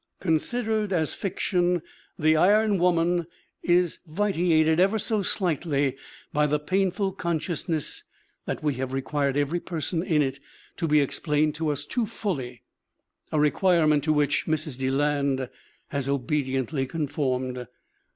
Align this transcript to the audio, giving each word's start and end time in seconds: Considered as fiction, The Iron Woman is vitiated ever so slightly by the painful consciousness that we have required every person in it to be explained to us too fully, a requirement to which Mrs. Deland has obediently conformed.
Considered 0.19 0.91
as 0.91 1.13
fiction, 1.13 1.83
The 2.17 2.35
Iron 2.35 2.79
Woman 2.79 3.27
is 3.61 3.99
vitiated 4.07 4.79
ever 4.79 4.97
so 4.97 5.21
slightly 5.21 5.95
by 6.33 6.47
the 6.47 6.57
painful 6.57 7.11
consciousness 7.11 8.03
that 8.47 8.63
we 8.63 8.73
have 8.73 8.93
required 8.93 9.37
every 9.37 9.59
person 9.59 10.01
in 10.01 10.23
it 10.23 10.39
to 10.77 10.87
be 10.87 11.01
explained 11.01 11.53
to 11.53 11.69
us 11.69 11.85
too 11.85 12.07
fully, 12.07 12.63
a 13.31 13.39
requirement 13.39 14.03
to 14.05 14.11
which 14.11 14.47
Mrs. 14.47 14.79
Deland 14.79 15.47
has 15.89 16.07
obediently 16.07 16.87
conformed. 16.87 17.67